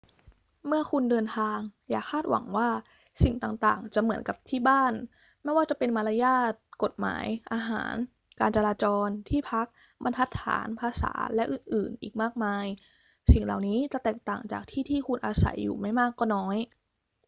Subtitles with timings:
[0.67, 1.57] เมื่อคุณเดินทาง
[1.89, 2.69] อย่าคาดหวังว่า
[3.23, 4.93] สิ่งต่างๆ จะเหมือนกับ ที่บ้าน
[5.43, 7.93] ไม่ว่าจะเป็นมารยาท กฎหมาย อาหาร
[8.39, 9.67] การจราจร ที่พัก
[10.03, 12.65] บรรทัดฐาน ภาษา และอื่นๆ อีกมากมาย
[13.31, 16.57] สิ่งเหล่านี้จะแตกต่างจากที่ที่คุณอาศัยอยู่ไม่มากก็น้อย